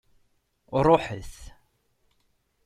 [0.85, 1.35] Ruḥet!